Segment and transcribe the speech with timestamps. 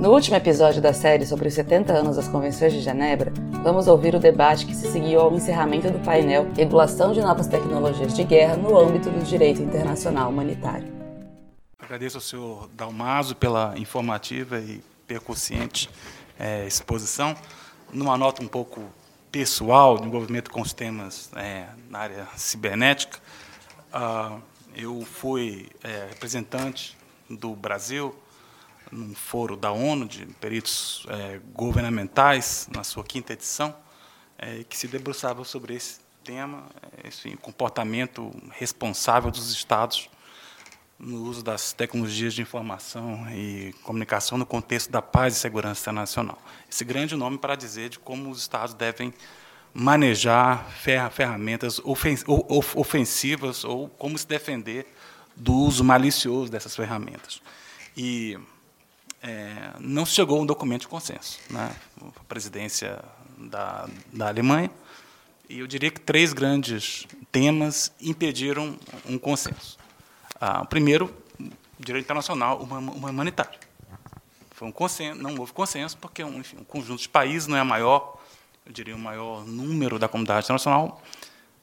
[0.00, 3.30] No último episódio da série sobre os 70 anos das Convenções de Genebra,
[3.62, 8.14] vamos ouvir o debate que se seguiu ao encerramento do painel Regulação de Novas Tecnologias
[8.14, 10.90] de Guerra no âmbito do Direito Internacional Humanitário.
[11.78, 15.90] Agradeço ao senhor Dalmaso pela informativa e percussiente
[16.38, 17.36] é, exposição.
[17.92, 18.82] Numa nota um pouco
[19.30, 23.18] pessoal, de envolvimento com os temas é, na área cibernética,
[23.92, 24.40] uh,
[24.74, 26.96] eu fui é, representante
[27.28, 28.14] do Brasil
[28.90, 33.74] num foro da ONU de peritos é, governamentais, na sua quinta edição,
[34.38, 40.08] é, que se debruçava sobre esse tema, é, esse comportamento responsável dos Estados
[40.98, 46.38] no uso das tecnologias de informação e comunicação no contexto da paz e segurança internacional.
[46.70, 49.14] Esse grande nome para dizer de como os Estados devem
[49.72, 50.68] manejar
[51.10, 51.80] ferramentas
[52.74, 54.86] ofensivas ou como se defender
[55.34, 57.40] do uso malicioso dessas ferramentas.
[57.96, 58.38] E
[59.22, 61.38] é, não chegou um documento de consenso.
[61.50, 61.74] Né?
[62.00, 63.02] A presidência
[63.36, 64.70] da, da Alemanha,
[65.48, 69.78] e eu diria que três grandes temas impediram um consenso.
[70.40, 71.12] Ah, o primeiro,
[71.78, 73.58] direito internacional humanitário.
[74.52, 77.64] Foi um consenso, não houve consenso, porque um, enfim, um conjunto de países não é
[77.64, 78.20] maior,
[78.64, 81.02] eu diria, o maior número da comunidade internacional,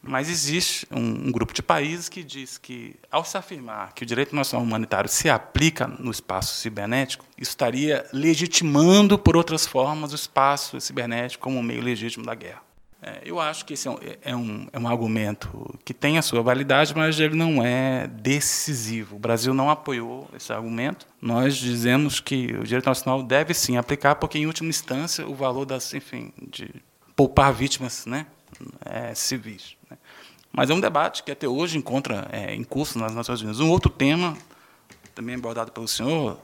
[0.08, 4.06] mas existe um, um, grupo de países que diz que, ao se afirmar que o
[4.06, 10.16] direito nacional humanitário se aplica no espaço cibernético, isso estaria legitimando, por outras formas, o
[10.16, 12.68] espaço cibernético como um meio legítimo da guerra.
[13.02, 16.22] É, eu acho que esse é um, é, um, é um argumento que tem a
[16.22, 19.18] sua validade, mas ele não é decisivo.
[19.18, 21.06] O Brasil não apoiou esse argumento.
[21.22, 25.66] Nós dizemos que o direito nacional deve sim aplicar, porque, em última instância, o valor
[25.66, 26.74] das, enfim, de
[27.16, 28.26] poupar vítimas né,
[28.84, 29.76] é, civis.
[29.90, 29.97] Né.
[30.58, 33.60] Mas é um debate que até hoje encontra é, em curso nas Nações Unidas.
[33.60, 34.36] Um outro tema,
[35.14, 36.40] também abordado pelo senhor,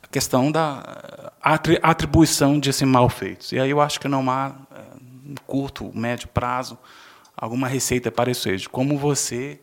[0.00, 1.32] a questão da
[1.82, 3.50] atribuição de esses malfeitos.
[3.50, 4.80] E aí eu acho que não há, é,
[5.24, 6.78] no curto, médio prazo,
[7.36, 8.56] alguma receita para isso.
[8.56, 9.58] De como você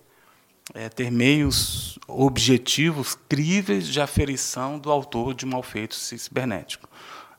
[0.74, 6.90] é, ter meios objetivos, críveis de aferição do autor de malfeitos cibernéticos.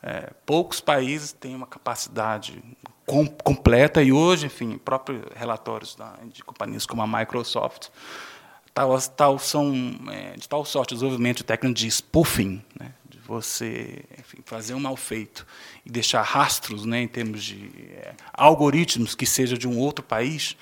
[0.08, 2.62] É, poucos países têm uma capacidade
[3.04, 7.88] com, completa e hoje, enfim, próprios relatórios da, de companhias como a Microsoft
[8.76, 9.72] tal, tal são
[10.10, 14.80] é, de tal sorte o desenvolvimento técnico de spoofing, né, de você enfim, fazer um
[14.80, 15.46] mal feito
[15.84, 20.56] e deixar rastros, né, em termos de é, algoritmos que seja de um outro país,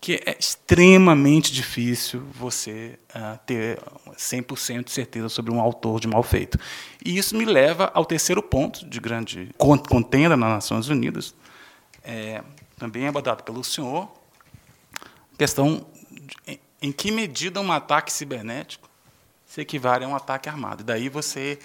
[0.00, 3.78] que é extremamente difícil você uh, ter
[4.16, 6.58] 100% de certeza sobre um autor de mal feito.
[7.04, 11.34] E isso me leva ao terceiro ponto de grande contenda nas Nações Unidas,
[12.04, 12.42] é,
[12.78, 14.08] também abordado pelo senhor,
[15.36, 15.86] questão
[16.46, 18.88] de, em que medida um ataque cibernético
[19.46, 20.82] se equivale a um ataque armado.
[20.82, 21.58] E daí você,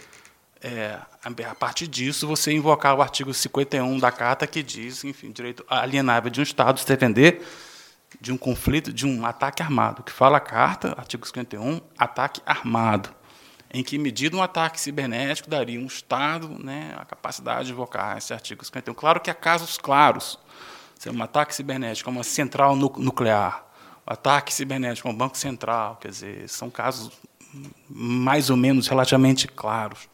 [0.63, 5.65] é, a partir disso, você invocar o artigo 51 da Carta, que diz, enfim, direito
[5.67, 7.41] alienável de um Estado se defender
[8.19, 13.09] de um conflito, de um ataque armado, que fala a carta, artigo 51, ataque armado.
[13.73, 18.33] Em que medida um ataque cibernético daria um Estado né, a capacidade de invocar esse
[18.33, 18.93] artigo 51?
[18.93, 20.37] Claro que há casos claros.
[20.99, 23.65] Se é um ataque cibernético a uma central nuclear,
[24.05, 27.11] um ataque cibernético a um banco central, quer dizer, são casos
[27.89, 30.09] mais ou menos relativamente claros.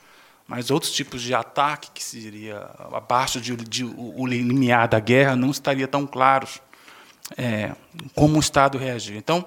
[0.48, 5.52] Mas outros tipos de ataque, que seria abaixo de, de, o limiar da guerra, não
[5.52, 6.62] estaria tão claros
[7.36, 7.74] é,
[8.16, 9.18] como o Estado reagir.
[9.18, 9.46] Então,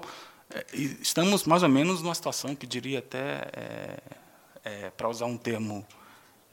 [0.53, 0.65] é,
[1.01, 3.97] estamos mais ou menos numa situação que diria até, é,
[4.63, 5.85] é, para usar um termo,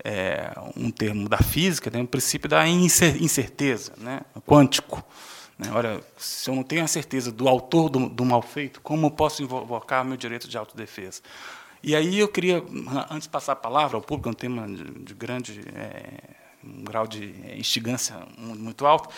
[0.04, 5.04] é, um termo da física, tem o princípio da incerteza, né, quântico.
[5.58, 5.70] Né?
[5.72, 9.42] Olha, se eu não tenho a certeza do autor do, do mal feito, como posso
[9.42, 11.20] invocar meu direito de autodefesa?
[11.82, 12.62] E aí eu queria,
[13.10, 16.84] antes de passar a palavra ao público, é um tema de, de grande é, um
[16.84, 19.08] grau de instigância muito alto,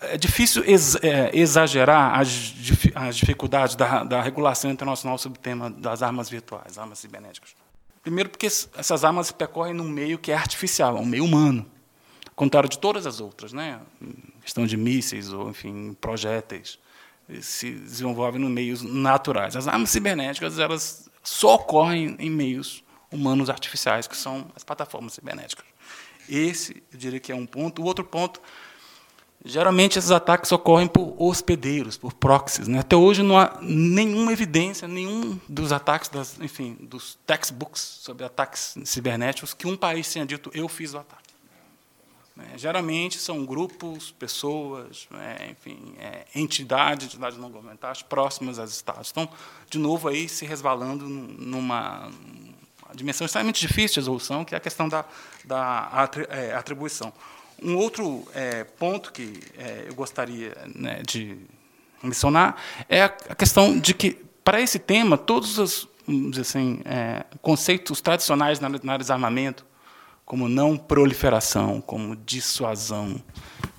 [0.00, 0.62] é difícil
[1.02, 2.54] é, exagerar as,
[2.94, 7.54] as dificuldades da, da, regulação internacional sobre o tema das armas virtuais, armas cibernéticas.
[8.02, 11.66] Primeiro, porque essas armas percorrem num meio que é artificial, um meio humano,
[12.26, 13.80] ao contrário de todas as outras, né?
[14.40, 16.78] questão de mísseis ou, enfim, projéteis,
[17.40, 19.56] se desenvolvem em meios naturais.
[19.56, 25.64] As armas cibernéticas elas só ocorrem em meios humanos artificiais, que são as plataformas cibernéticas.
[26.28, 27.82] Esse, eu diria que é um ponto.
[27.82, 28.40] O outro ponto
[29.48, 32.66] Geralmente esses ataques ocorrem por hospedeiros, por proxies.
[32.66, 32.80] Né?
[32.80, 38.76] Até hoje não há nenhuma evidência, nenhum dos ataques, das, enfim, dos textbooks sobre ataques
[38.84, 41.22] cibernéticos que um país tenha dito eu fiz o ataque.
[42.38, 49.10] É, geralmente são grupos, pessoas, é, enfim, é, entidades, entidades não governamentais próximas aos estados.
[49.12, 49.28] Então,
[49.70, 52.10] de novo aí se resvalando numa
[52.96, 55.04] dimensão extremamente difícil de resolução, que é a questão da,
[55.44, 57.12] da é, atribuição.
[57.62, 61.38] Um outro é, ponto que é, eu gostaria né, de
[62.02, 65.88] mencionar é a questão de que, para esse tema, todos os
[66.38, 69.66] assim, é, conceitos tradicionais na, área de armamento,
[70.24, 73.22] como não proliferação, como dissuasão,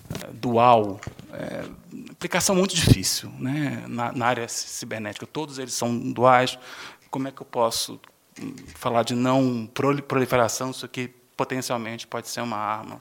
[0.09, 0.99] é, dual,
[1.33, 1.65] é,
[2.11, 5.25] aplicação muito difícil né, na, na, área cibernética.
[5.25, 6.57] Todos eles são duais.
[7.09, 7.99] Como é que eu posso
[8.41, 9.69] hum, falar de não
[10.07, 12.99] proliferação, isso aqui potencialmente pode ser uma arma?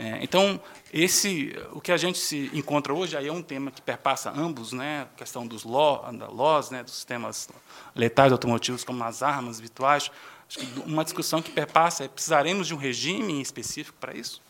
[0.00, 0.60] É, então,
[0.92, 4.72] esse, o que a gente se encontra hoje aí é um tema que perpassa ambos,
[4.72, 7.48] né, a questão dos laws, né, dos sistemas
[7.96, 10.08] letais automotivos como as armas virtuais.
[10.48, 14.40] Acho que uma discussão que perpassa é precisaremos de um regime específico para isso?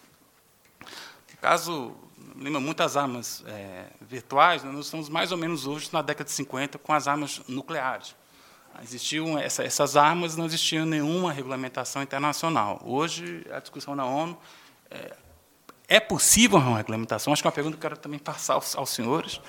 [0.83, 1.97] No caso,
[2.37, 6.33] lembra muitas armas é, virtuais, né, nós estamos mais ou menos hoje na década de
[6.33, 8.15] 50 com as armas nucleares.
[8.83, 12.83] Existiam essa, essas armas, não existia nenhuma regulamentação internacional.
[12.85, 14.39] Hoje, a discussão na ONU
[14.91, 15.17] é,
[15.89, 17.33] é possível uma regulamentação?
[17.33, 19.41] Acho que é uma pergunta que eu quero também passar aos, aos senhores.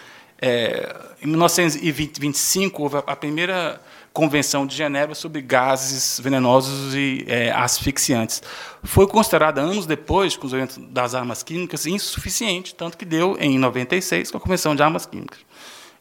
[0.42, 3.82] É, em 1925, houve a primeira
[4.14, 8.42] Convenção de Genebra sobre gases venenosos e é, asfixiantes.
[8.84, 13.60] Foi considerada, anos depois, com os eventos das armas químicas, insuficiente, tanto que deu, em
[13.60, 15.40] 96, com a Convenção de Armas Químicas.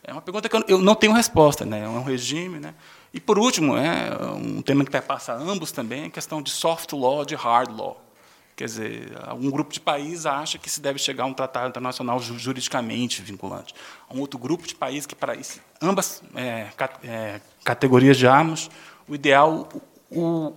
[0.04, 1.84] É uma pergunta que eu não tenho resposta, né?
[1.84, 2.58] é um regime.
[2.58, 2.74] Né?
[3.12, 7.24] E, por último, é um tema que perpassa ambos também, a questão de soft law,
[7.24, 8.07] de hard law.
[8.58, 12.18] Quer dizer, um grupo de países acha que se deve chegar a um tratado internacional
[12.20, 13.72] juridicamente vinculante.
[14.12, 16.66] Um outro grupo de países que, para isso, ambas é,
[17.04, 18.68] é, categorias de armas,
[19.06, 19.68] o ideal,
[20.10, 20.52] o,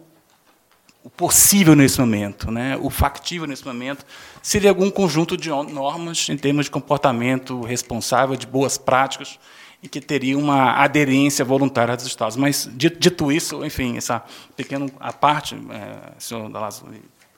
[1.03, 4.03] o, possível nesse momento, né, o factível nesse momento,
[4.41, 9.37] seria algum conjunto de normas em termos de comportamento responsável, de boas práticas,
[9.83, 12.35] e que teria uma aderência voluntária dos Estados.
[12.35, 14.23] Mas, dito isso, enfim, essa
[14.55, 16.87] pequena a parte, é, senhor Dalazzo,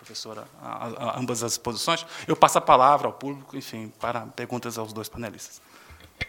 [0.03, 2.05] professora, a, a, ambas as posições.
[2.27, 5.61] Eu passo a palavra ao público, enfim, para perguntas aos dois panelistas.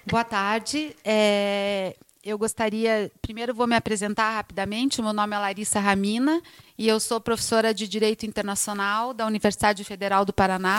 [0.07, 0.97] Boa tarde.
[1.05, 5.03] É, eu gostaria, primeiro vou me apresentar rapidamente.
[5.03, 6.41] Meu nome é Larissa Ramina
[6.79, 10.77] e eu sou professora de Direito Internacional da Universidade Federal do Paraná.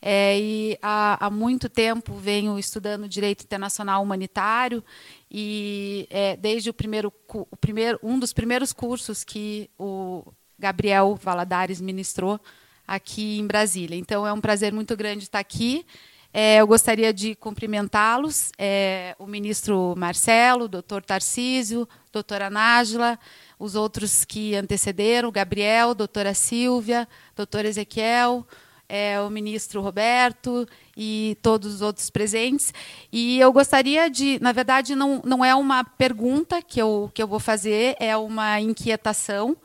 [0.00, 4.82] É, e há, há, muito tempo venho estudando direito internacional humanitário
[5.30, 10.24] e é, desde o primeiro, o primeiro, um dos primeiros cursos que o
[10.62, 12.40] Gabriel Valadares ministrou
[12.86, 13.98] aqui em Brasília.
[13.98, 15.84] Então, é um prazer muito grande estar aqui.
[16.32, 23.18] É, eu gostaria de cumprimentá-los, é, o ministro Marcelo, o doutor Tarcísio, doutora Nájila,
[23.58, 28.46] os outros que antecederam, Gabriel, doutora Silvia, doutor Ezequiel,
[28.88, 30.66] é, o ministro Roberto
[30.96, 32.72] e todos os outros presentes.
[33.12, 37.26] E eu gostaria de, na verdade, não, não é uma pergunta que eu, que eu
[37.26, 39.56] vou fazer, é uma inquietação.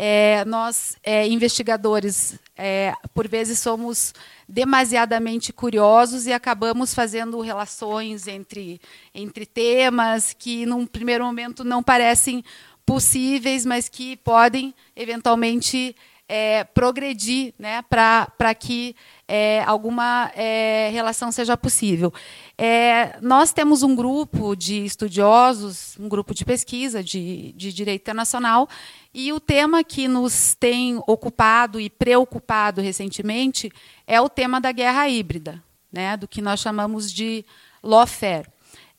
[0.00, 4.14] É, nós, é, investigadores, é, por vezes somos
[4.48, 8.80] demasiadamente curiosos e acabamos fazendo relações entre,
[9.12, 12.44] entre temas que, num primeiro momento, não parecem
[12.86, 15.96] possíveis, mas que podem, eventualmente,
[16.28, 18.94] é, progredir né, para que
[19.26, 22.12] é, alguma é, relação seja possível.
[22.56, 28.68] É, nós temos um grupo de estudiosos, um grupo de pesquisa de, de direito internacional,
[29.14, 33.72] e o tema que nos tem ocupado e preocupado recentemente
[34.06, 37.44] é o tema da guerra híbrida, né, do que nós chamamos de
[37.82, 38.46] lawfare.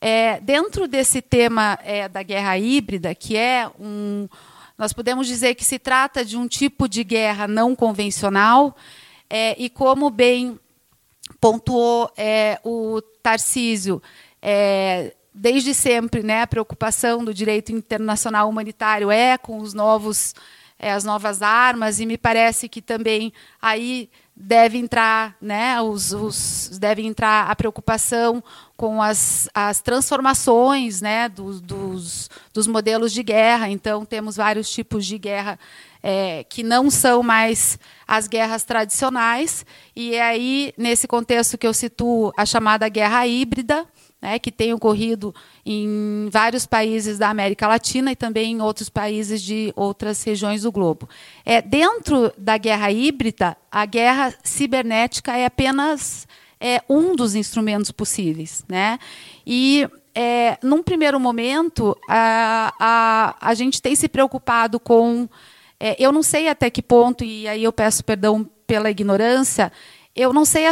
[0.02, 4.26] É, dentro desse tema é, da guerra híbrida, que é um,
[4.80, 8.74] nós podemos dizer que se trata de um tipo de guerra não convencional,
[9.28, 10.58] é, e como bem
[11.38, 14.02] pontuou é, o Tarcísio,
[14.40, 20.34] é, desde sempre né, a preocupação do direito internacional humanitário é com os novos,
[20.78, 26.78] é, as novas armas, e me parece que também aí deve entrar, né, os, os,
[26.78, 28.42] deve entrar a preocupação
[28.76, 33.68] com as, as transformações né, do, dos, dos modelos de guerra.
[33.68, 35.58] Então, temos vários tipos de guerra
[36.02, 39.66] é, que não são mais as guerras tradicionais.
[39.94, 43.86] E é aí, nesse contexto que eu situo, a chamada guerra híbrida,
[44.20, 45.34] né, que tem ocorrido
[45.64, 50.72] em vários países da América Latina e também em outros países de outras regiões do
[50.72, 51.08] globo.
[51.44, 56.26] É, dentro da guerra híbrida, a guerra cibernética é apenas
[56.60, 58.64] é, um dos instrumentos possíveis.
[58.68, 58.98] Né?
[59.46, 65.28] E, é, num primeiro momento, a, a, a gente tem se preocupado com.
[65.78, 69.72] É, eu não sei até que ponto, e aí eu peço perdão pela ignorância,
[70.14, 70.64] eu não sei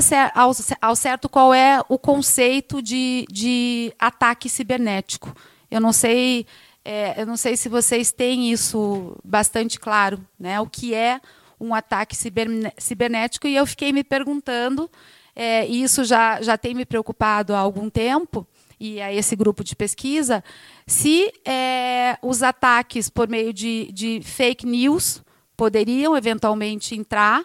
[0.81, 5.35] ao certo qual é o conceito de, de ataque cibernético.
[5.71, 6.47] Eu não sei
[6.91, 10.59] é, eu não sei se vocês têm isso bastante claro, né?
[10.59, 11.21] O que é
[11.61, 12.17] um ataque
[12.79, 14.91] cibernético e eu fiquei me perguntando,
[15.37, 18.47] é, e isso já, já tem me preocupado há algum tempo,
[18.81, 20.43] e a esse grupo de pesquisa,
[20.87, 25.23] se é, os ataques por meio de, de fake news
[25.57, 27.45] poderiam eventualmente entrar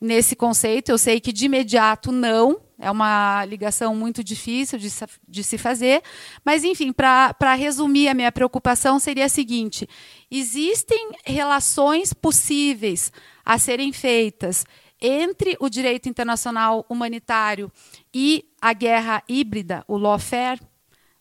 [0.00, 0.90] nesse conceito.
[0.90, 4.88] Eu sei que de imediato não, é uma ligação muito difícil de,
[5.28, 6.02] de se fazer.
[6.42, 9.86] Mas, enfim, para resumir, a minha preocupação seria a seguinte:
[10.30, 13.12] existem relações possíveis
[13.44, 14.64] a serem feitas
[15.00, 17.70] entre o direito internacional humanitário
[18.12, 20.60] e a guerra híbrida, o lawfare?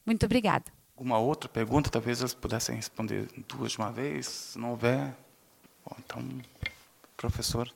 [0.06, 0.66] Muito obrigada.
[0.96, 1.90] Alguma outra pergunta?
[1.90, 4.28] Talvez eles pudessem responder duas de uma vez.
[4.28, 5.16] Se não houver,
[5.86, 6.22] bom, então,
[7.16, 7.72] professor.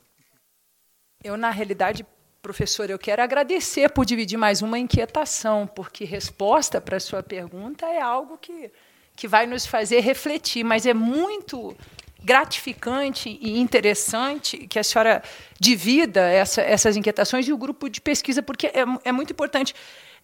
[1.24, 2.04] Eu, na realidade,
[2.42, 7.86] professor, eu quero agradecer por dividir mais uma inquietação, porque resposta para a sua pergunta
[7.86, 8.70] é algo que,
[9.16, 11.74] que vai nos fazer refletir, mas é muito
[12.22, 15.22] gratificante e interessante que a senhora
[15.58, 19.74] divida essa, essas inquietações e o grupo de pesquisa, porque é, é muito importante.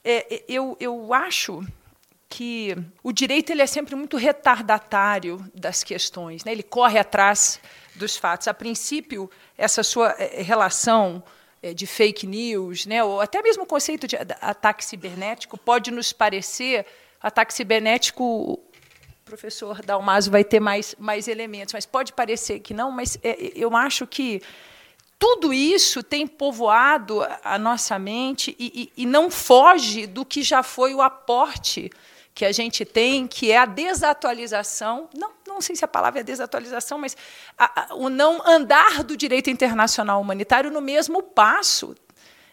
[0.05, 1.67] É, eu, eu acho
[2.29, 6.53] que o direito ele é sempre muito retardatário das questões, né?
[6.53, 7.59] ele corre atrás
[7.95, 8.49] dos fatos.
[8.49, 11.23] A princípio, essa sua eh, relação
[11.63, 16.13] eh, de fake news, né, ou até mesmo o conceito de ataque cibernético, pode nos
[16.13, 16.87] parecer
[17.21, 18.25] ataque cibernético.
[18.25, 18.61] O
[19.25, 22.91] professor Dalmaso vai ter mais, mais elementos, mas pode parecer que não.
[22.91, 23.19] Mas
[23.55, 24.43] eu acho que
[25.21, 30.63] tudo isso tem povoado a nossa mente e, e, e não foge do que já
[30.63, 31.91] foi o aporte
[32.35, 36.23] que a gente tem, que é a desatualização, não, não sei se a palavra é
[36.23, 37.17] desatualização, mas
[37.59, 41.95] a, a, o não andar do direito internacional humanitário no mesmo passo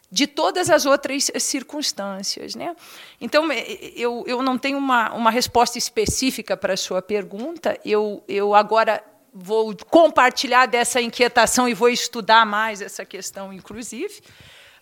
[0.10, 2.56] de todas as outras circunstâncias.
[2.56, 2.76] Né?
[3.20, 3.66] Então, é,
[3.96, 9.04] eu, eu não tenho uma, uma resposta específica para a sua pergunta, eu, eu agora
[9.34, 14.22] vou compartilhar dessa inquietação e vou estudar mais essa questão, inclusive,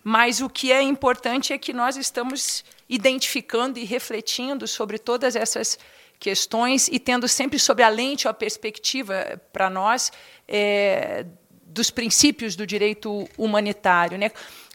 [0.02, 5.78] mas o que é importante é que nós estamos identificando e refletindo sobre todas essas
[6.18, 10.10] questões e tendo sempre sobre a lente a perspectiva para nós
[10.48, 11.26] é,
[11.64, 14.30] dos princípios do direito humanitário, né?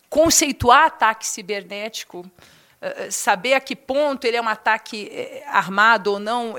[0.10, 2.30] Conceituar ataque cibernético,
[2.82, 6.56] é, saber a que ponto ele é um ataque é, armado ou não,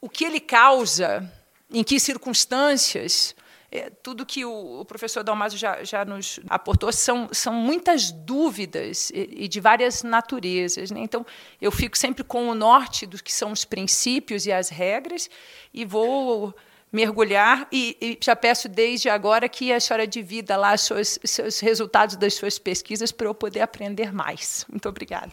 [0.00, 1.30] o que ele causa,
[1.70, 3.34] em que circunstâncias,
[3.70, 9.10] é, tudo que o, o professor Dalmaso já, já nos aportou são, são muitas dúvidas
[9.10, 10.90] e, e de várias naturezas.
[10.90, 11.00] Né?
[11.00, 11.24] Então,
[11.60, 15.28] eu fico sempre com o norte do que são os princípios e as regras
[15.72, 16.54] e vou
[16.90, 22.16] mergulhar e, e, já peço desde agora que a senhora divida lá os seus resultados
[22.16, 24.64] das suas pesquisas para eu poder aprender mais.
[24.70, 25.32] Muito obrigada.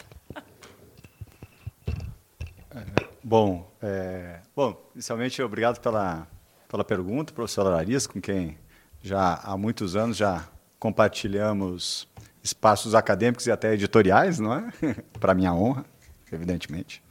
[2.75, 2.83] É,
[3.23, 6.27] bom, é, bom, inicialmente obrigado pela
[6.75, 8.57] pela pergunta, professora Larissa, com quem
[9.01, 10.45] já há muitos anos já
[10.77, 12.05] compartilhamos
[12.43, 14.73] espaços acadêmicos e até editoriais, não é?
[15.17, 15.85] Para minha honra,
[16.29, 17.01] evidentemente.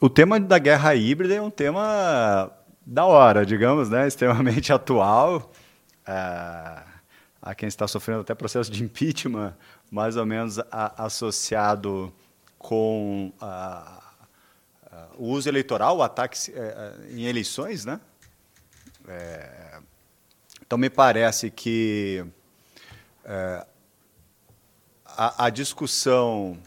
[0.00, 2.52] O tema da guerra híbrida é um tema
[2.86, 4.06] da hora, digamos, né?
[4.08, 5.50] extremamente atual.
[6.06, 6.82] É,
[7.42, 9.56] a quem está sofrendo até processo de impeachment,
[9.90, 12.12] mais ou menos a, associado
[12.58, 14.02] com a,
[14.92, 18.00] a, o uso eleitoral, o ataque é, em eleições, né?
[19.08, 19.80] É,
[20.66, 22.24] então, me parece que
[23.24, 23.66] é,
[25.04, 26.58] a, a, discussão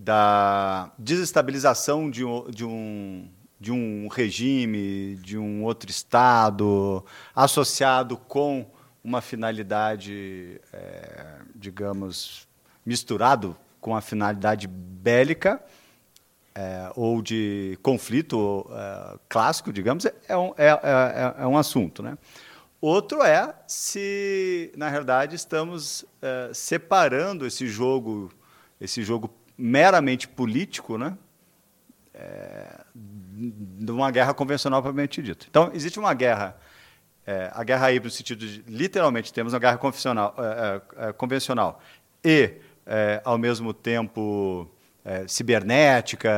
[0.00, 8.70] da desestabilização de um, de, um, de um regime, de um outro Estado, associado com
[9.02, 12.46] uma finalidade, é, digamos,
[12.84, 15.62] misturado com a finalidade bélica,
[16.58, 22.02] é, ou de conflito é, clássico, digamos, é um, é, é, é, um assunto.
[22.02, 22.18] Né?
[22.80, 28.32] Outro é se, na realidade, estamos é, separando esse jogo,
[28.80, 31.16] esse jogo meramente político, né?
[32.12, 35.46] É, de uma guerra convencional propriamente dita.
[35.48, 36.56] Então, existe uma guerra,
[37.52, 39.78] a guerra híbrida no sentido de, literalmente, temos uma guerra
[41.16, 41.80] convencional
[42.24, 42.54] e,
[43.22, 44.68] ao mesmo tempo,
[45.08, 46.30] é, cibernética,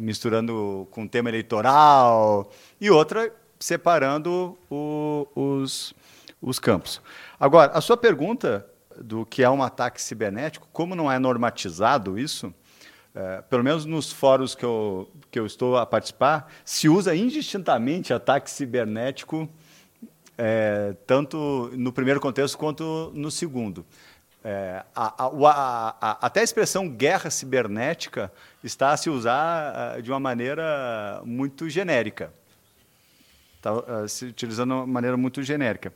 [0.00, 3.30] misturando com tema eleitoral, e outra
[3.60, 5.94] separando o, os,
[6.40, 7.02] os campos.
[7.38, 8.66] Agora, a sua pergunta
[8.98, 12.52] do que é um ataque cibernético, como não é normatizado isso,
[13.14, 18.14] é, pelo menos nos fóruns que eu, que eu estou a participar, se usa indistintamente
[18.14, 19.46] ataque cibernético,
[20.38, 23.84] é, tanto no primeiro contexto quanto no segundo.
[24.44, 28.32] É, a, a, a, até a expressão guerra cibernética
[28.62, 32.32] está a se usar uh, de uma maneira muito genérica.
[33.56, 35.92] Está uh, se utilizando de uma maneira muito genérica.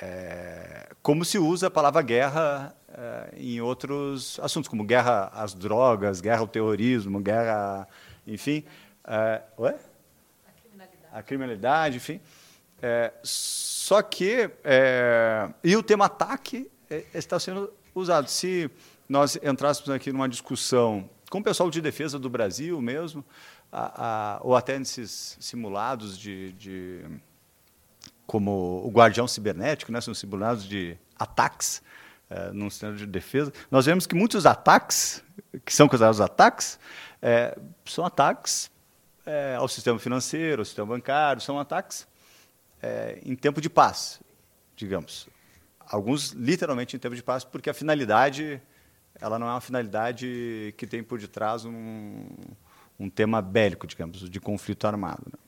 [0.00, 6.22] É, como se usa a palavra guerra uh, em outros assuntos, como guerra às drogas,
[6.22, 7.86] guerra ao terrorismo, guerra,
[8.26, 8.64] enfim.
[9.58, 9.76] ué?
[10.48, 11.08] A criminalidade.
[11.12, 12.20] A criminalidade, enfim.
[13.22, 14.50] só que.
[15.62, 16.79] e o tema ataque é,
[17.14, 18.28] está sendo usado.
[18.28, 18.70] Se
[19.08, 23.24] nós entrássemos aqui numa discussão com o pessoal de defesa do Brasil mesmo,
[23.70, 27.04] a, a, ou até nesses simulados de, de,
[28.26, 31.82] como o guardião cibernético, né, são simulados de ataques
[32.28, 35.22] é, num cenário de defesa, nós vemos que muitos ataques,
[35.64, 36.78] que são considerados ataques,
[37.22, 38.70] é, são ataques
[39.24, 42.08] é, ao sistema financeiro, ao sistema bancário, são ataques
[42.82, 44.20] é, em tempo de paz,
[44.74, 45.28] digamos
[45.90, 48.62] alguns literalmente em tempo de paz, porque a finalidade
[49.20, 52.26] ela não é uma finalidade que tem por detrás um,
[52.98, 55.24] um tema bélico, digamos, de conflito armado.
[55.26, 55.38] Né?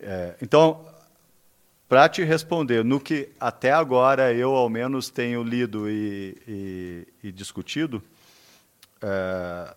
[0.00, 0.84] É, então,
[1.88, 7.32] para te responder, no que até agora eu, ao menos, tenho lido e, e, e
[7.32, 8.02] discutido,
[9.00, 9.74] é,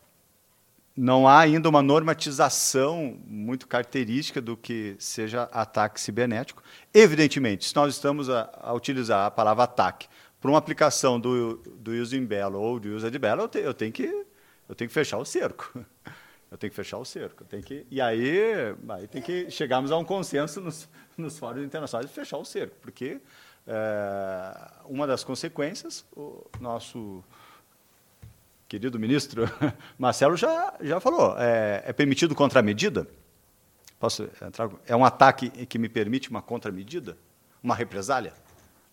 [0.99, 6.61] não há ainda uma normatização muito característica do que seja ataque cibernético.
[6.93, 10.09] Evidentemente, se nós estamos a, a utilizar a palavra ataque
[10.41, 13.73] para uma aplicação do, do using Bello ou do user de Bello, eu, te, eu,
[13.73, 14.07] tenho que,
[14.67, 15.73] eu tenho que fechar o cerco.
[16.51, 17.45] Eu tenho que fechar o cerco.
[17.45, 18.41] Tenho que, e aí,
[18.89, 22.75] aí tem que chegarmos a um consenso nos, nos fóruns internacionais de fechar o cerco,
[22.81, 23.21] porque
[23.67, 27.23] é, uma das consequências, o nosso
[28.69, 29.45] querido ministro
[29.97, 33.07] Marcelo já, já falou, é, é permitido contramedida?
[33.99, 34.69] Posso entrar?
[34.85, 37.17] É um ataque que me permite uma contramedida?
[37.61, 38.31] Uma represália?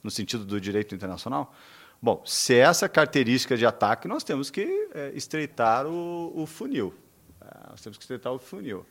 [0.02, 1.54] No sentido do direito internacional?
[2.02, 6.94] Bom, se é essa característica de ataque, nós temos que é, estreitar o, o funil.
[7.40, 8.84] É, nós temos que estreitar o funil.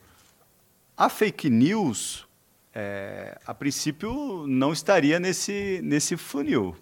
[0.95, 2.25] A fake news,
[2.73, 6.75] é, a princípio, não estaria nesse, nesse funil.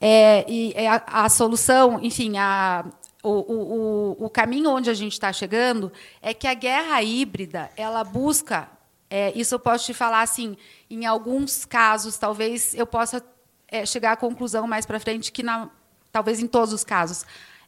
[0.00, 2.84] É, e é a, a, solução, enfim, a,
[3.22, 8.04] o, o, o, caminho onde a gente está chegando é que a guerra híbrida ela
[8.04, 8.68] busca,
[9.08, 10.56] é, isso eu posso te falar assim,
[10.90, 13.24] em alguns casos, talvez eu possa
[13.68, 15.70] é, chegar à conclusão mais para frente que, na,
[16.12, 17.24] talvez em todos os casos,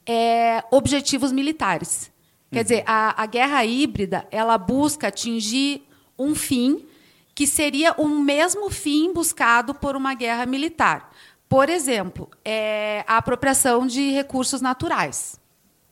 [0.07, 2.11] é, objetivos militares.
[2.51, 2.62] Quer uhum.
[2.62, 5.83] dizer, a, a guerra híbrida ela busca atingir
[6.19, 6.87] um fim
[7.35, 11.12] que seria o mesmo fim buscado por uma guerra militar.
[11.48, 15.40] Por exemplo, é a apropriação de recursos naturais.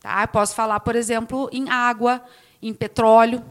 [0.00, 0.26] Tá?
[0.26, 2.22] posso falar, por exemplo, em água,
[2.60, 3.44] em petróleo.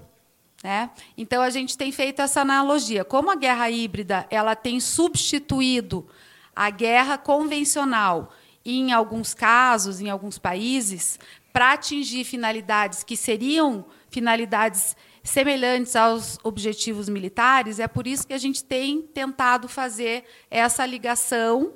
[0.64, 0.90] Né?
[1.18, 3.04] Então, a gente tem feito essa analogia.
[3.04, 6.08] Como a guerra híbrida ela tem substituído
[6.56, 8.32] a guerra convencional
[8.64, 11.20] em alguns casos, em alguns países,
[11.52, 18.38] para atingir finalidades que seriam finalidades semelhantes aos objetivos militares, é por isso que a
[18.38, 21.74] gente tem tentado fazer essa ligação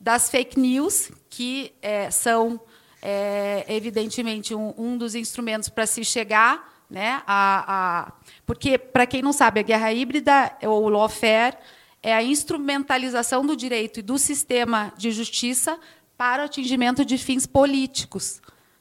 [0.00, 2.58] das fake news, que é, são,
[3.02, 6.68] é, evidentemente, um, um, dos instrumentos para se chegar.
[6.88, 8.12] Né, a, a
[8.44, 11.56] porque, para quem não sabe, a guerra híbrida, ou lawfare,
[12.02, 15.78] é a instrumentalização do direito e do sistema de justiça
[16.18, 18.40] para o atingimento de fins políticos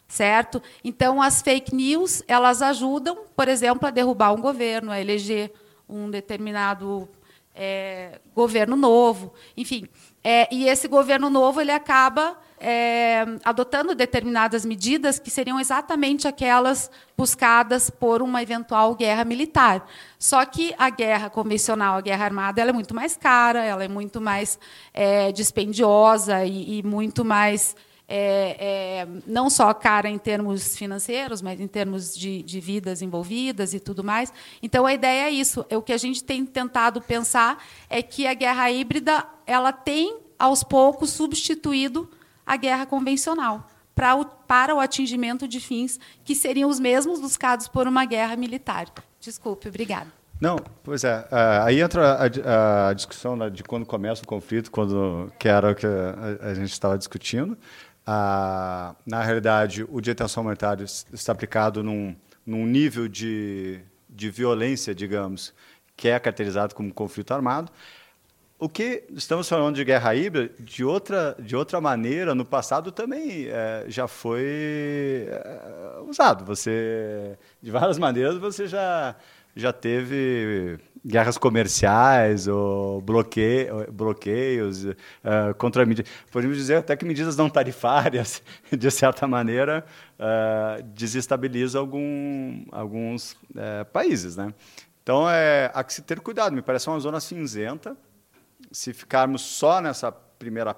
[0.09, 0.61] certo?
[0.83, 5.53] Então as fake news elas ajudam, por exemplo, a derrubar um governo, a eleger
[5.87, 7.07] um determinado
[7.55, 9.87] é, governo novo, enfim.
[10.23, 16.91] É, e esse governo novo ele acaba é, adotando determinadas medidas que seriam exatamente aquelas
[17.17, 19.87] buscadas por uma eventual guerra militar.
[20.17, 23.87] Só que a guerra convencional, a guerra armada, ela é muito mais cara, ela é
[23.87, 24.59] muito mais
[24.93, 27.75] é, dispendiosa e, e, muito mais
[28.11, 28.57] é,
[29.01, 33.79] é, não só cara em termos financeiros, mas em termos de, de, vidas envolvidas e
[33.79, 34.33] tudo mais.
[34.63, 35.63] Então a ideia é isso.
[35.69, 40.17] É o que a gente tem tentado pensar é que a guerra híbrida ela tem
[40.39, 42.09] aos poucos substituído
[42.43, 47.67] a guerra convencional para o, para o atingimento de fins que seriam os mesmos buscados
[47.67, 48.87] por uma guerra militar.
[49.19, 50.07] Desculpe, obrigada.
[50.41, 51.19] Não, pois é.
[51.19, 55.71] Uh, aí entra a, a discussão né, de quando começa o conflito, quando que era
[55.71, 57.57] o que a gente estava discutindo.
[58.11, 64.95] Ah, na realidade, o de detenção humanitária está aplicado num, num nível de, de violência,
[64.95, 65.53] digamos,
[65.95, 67.71] que é caracterizado como conflito armado.
[68.57, 73.45] O que estamos falando de guerra híbrida, de outra, de outra maneira, no passado também
[73.47, 76.43] é, já foi é, usado.
[76.45, 79.15] Você, de várias maneiras, você já
[79.55, 84.95] já teve guerras comerciais ou bloqueio, bloqueios uh,
[85.57, 86.11] contra medidas.
[86.31, 89.85] Podemos dizer até que medidas não tarifárias, de certa maneira,
[90.19, 94.35] uh, desestabilizam algum, alguns uh, países.
[94.35, 94.53] Né?
[95.03, 96.53] Então, é, há que se ter cuidado.
[96.53, 97.95] Me parece uma zona cinzenta.
[98.71, 100.75] Se ficarmos só nessa primeira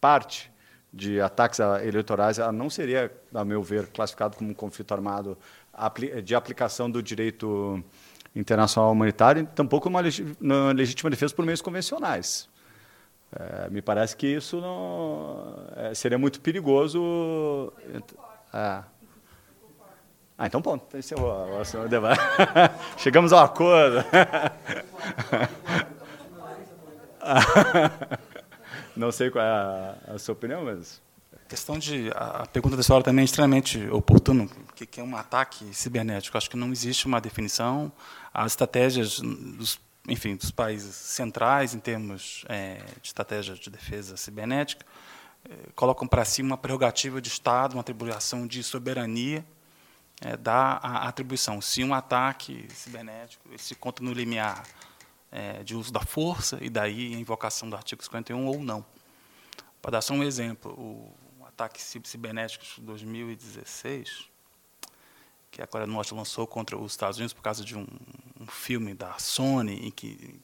[0.00, 0.50] parte
[0.92, 5.36] de ataques eleitorais, ela não seria, a meu ver, classificado como um conflito armado
[6.22, 7.84] de aplicação do direito
[8.34, 10.00] internacional humanitário, tampouco uma,
[10.72, 12.48] legítima defesa por meios convencionais.
[13.32, 17.72] É, me parece que isso não, é, seria muito perigoso.
[18.52, 18.82] É.
[20.36, 20.96] Ah, então ponto.
[20.96, 22.20] Encerrou o debate.
[22.98, 24.04] Chegamos ao acordo.
[28.96, 31.03] não sei qual é a, a sua opinião, mas a
[31.54, 35.72] questão de a pergunta da senhora também é extremamente oportuna, que, que é um ataque
[35.72, 36.36] cibernético.
[36.36, 37.92] Acho que não existe uma definição.
[38.32, 44.84] As estratégias dos, enfim, dos países centrais em termos é, de estratégia de defesa cibernética
[45.48, 49.44] é, colocam para si uma prerrogativa de Estado, uma atribuição de soberania
[50.22, 50.72] é, da
[51.06, 51.60] atribuição.
[51.60, 54.64] Se um ataque cibernético ele se conta no limiar
[55.30, 58.84] é, de uso da força e daí a invocação do artigo 51 ou não.
[59.80, 61.23] Para dar só um exemplo, o
[61.54, 64.28] ataques cibernéticos de 2016,
[65.50, 67.86] que a Coreia do Norte lançou contra os Estados Unidos por causa de um,
[68.40, 70.40] um filme da Sony, em que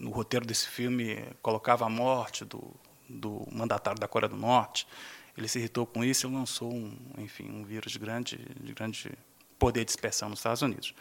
[0.00, 2.74] no roteiro desse filme colocava a morte do,
[3.06, 4.88] do mandatário da Coreia do Norte.
[5.36, 9.12] Ele se irritou com isso e lançou um, enfim, um vírus de grande, de grande
[9.58, 10.94] poder de dispersão nos Estados Unidos.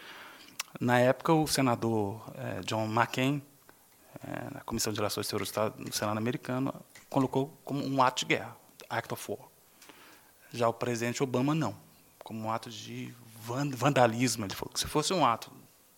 [0.80, 3.42] Na época, o senador eh, John McCain,
[4.24, 6.74] eh, na Comissão de Relações Exteriores do Senado americano,
[7.10, 8.56] colocou como um ato de guerra.
[8.90, 9.48] Act of War.
[10.54, 11.76] Já o presidente Obama, não.
[12.20, 14.46] Como um ato de vandalismo.
[14.46, 15.52] Ele falou que se fosse um ato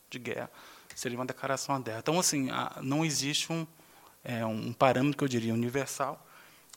[0.10, 0.50] de guerra,
[0.96, 2.00] seria uma declaração de guerra.
[2.00, 2.50] Então, assim,
[2.82, 3.66] não existe um,
[4.24, 6.26] é, um parâmetro que eu diria universal.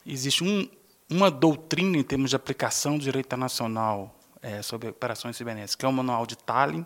[0.07, 0.69] Existe um,
[1.09, 5.89] uma doutrina em termos de aplicação do direito internacional é, sobre operações cibernéticas, que é
[5.89, 6.85] o Manual de Tallinn,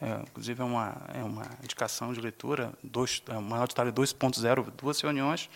[0.00, 4.70] é, inclusive é uma, é uma indicação de leitura, dois, é, Manual de Tallinn 2.0,
[4.76, 5.48] duas reuniões,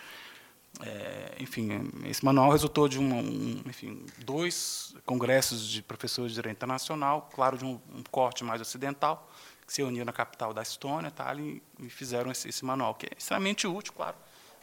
[0.81, 6.57] é, enfim, esse manual resultou de um, um, enfim, dois congressos de professores de direito
[6.57, 9.29] internacional, claro, de um, um corte mais ocidental,
[9.67, 13.07] que se uniram na capital da Estônia tá, e, e fizeram esse, esse, manual, que
[13.07, 14.17] é extremamente útil, claro.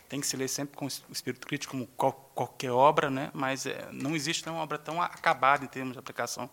[0.07, 3.89] Tem que se ler sempre com espírito crítico, como qual, qualquer obra, né, mas é,
[3.91, 6.49] não existe uma obra tão acabada em termos de aplicação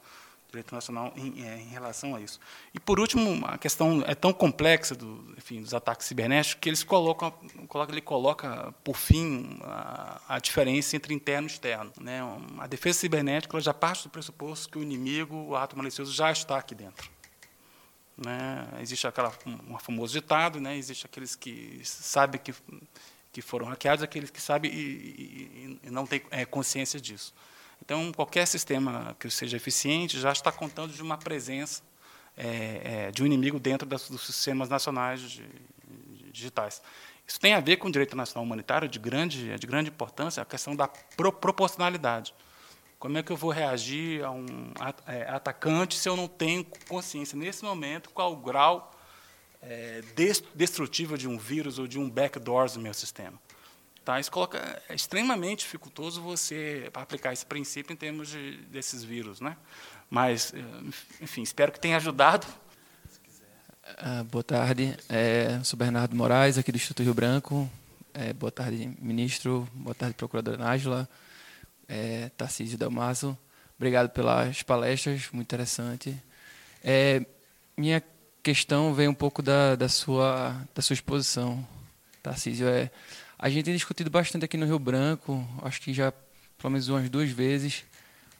[0.52, 2.38] direito nacional em, é, em, relação a isso.
[2.74, 6.84] E, por último, a questão é tão complexa do, enfim, dos ataques cibernéticos que eles
[6.84, 7.32] colocam,
[7.88, 11.90] ele coloca, por fim, a, a diferença entre interno e externo.
[11.98, 12.20] Né?
[12.58, 16.58] A defesa cibernética já parte do pressuposto que o inimigo, o ato malicioso, já está
[16.58, 17.10] aqui dentro.
[18.16, 18.68] Né?
[18.80, 20.76] Existe aquela, um famoso ditado, né?
[20.76, 22.54] existe aqueles que sabem que,
[23.32, 27.32] que foram hackeados, aqueles que sabem e, e, e não têm é, consciência disso.
[27.84, 31.82] Então, qualquer sistema que seja eficiente já está contando de uma presença
[32.36, 36.80] é, é, de um inimigo dentro das, dos sistemas nacionais de, de, digitais.
[37.26, 40.46] Isso tem a ver com o direito nacional humanitário de grande, de grande importância, a
[40.46, 42.32] questão da pro, proporcionalidade.
[43.00, 44.72] Como é que eu vou reagir a um
[45.08, 48.92] é, atacante se eu não tenho consciência, nesse momento, qual o grau
[49.60, 50.02] é,
[50.54, 53.36] destrutivo de um vírus ou de um backdoor no meu sistema?
[54.04, 54.18] Tá?
[54.18, 59.40] Isso coloca, é extremamente dificultoso você aplicar esse princípio em termos de, desses vírus.
[59.40, 59.56] Né?
[60.10, 60.58] Mas, eh,
[61.20, 62.46] enfim, espero que tenha ajudado.
[63.84, 67.70] Uh, boa tarde, é, sou Bernardo Moraes, aqui do Instituto Rio Branco.
[68.14, 69.68] É, boa tarde, ministro.
[69.72, 71.08] Boa tarde, procuradora Nájula.
[71.88, 73.36] É, Tarcísio Dalmaso.
[73.76, 76.16] Obrigado pelas palestras, muito interessante.
[76.82, 77.24] É,
[77.76, 78.02] minha
[78.42, 81.66] questão vem um pouco da, da, sua, da sua exposição,
[82.22, 82.68] Tarcísio.
[82.68, 82.90] É,
[83.42, 86.12] a gente tem discutido bastante aqui no Rio Branco, acho que já
[86.56, 87.82] pelo menos umas duas vezes,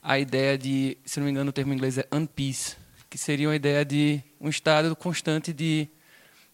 [0.00, 2.76] a ideia de, se não me engano o termo em inglês é unpeace,
[3.10, 5.88] que seria uma ideia de um estado constante de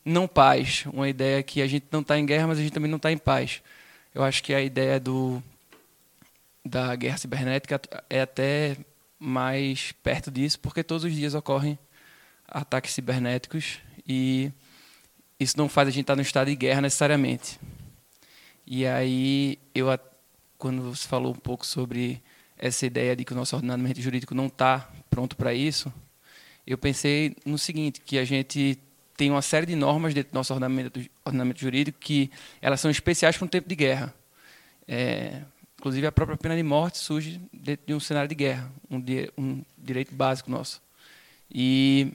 [0.03, 2.91] não paz, uma ideia que a gente não está em guerra, mas a gente também
[2.91, 3.61] não está em paz.
[4.15, 5.43] Eu acho que a ideia do
[6.65, 8.79] da guerra cibernética é até
[9.19, 11.79] mais perto disso, porque todos os dias ocorrem
[12.47, 14.51] ataques cibernéticos e
[15.39, 17.61] isso não faz a gente estar no estado de guerra necessariamente.
[18.71, 19.87] E aí, eu,
[20.59, 22.23] quando você falou um pouco sobre
[22.59, 25.91] essa ideia de que o nosso ordenamento jurídico não está pronto para isso,
[26.67, 28.79] eu pensei no seguinte, que a gente
[29.17, 33.39] tem uma série de normas dentro do nosso ordenamento, ordenamento jurídico que elas são especiais
[33.39, 34.15] para um tempo de guerra.
[34.87, 35.41] É,
[35.79, 39.03] inclusive, a própria pena de morte surge dentro de um cenário de guerra, um,
[39.39, 40.83] um direito básico nosso.
[41.51, 42.13] E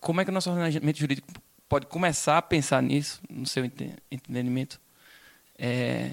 [0.00, 1.28] como é que o nosso ordenamento jurídico
[1.68, 3.64] pode começar a pensar nisso, no seu
[4.10, 4.80] entendimento?
[5.62, 6.10] É,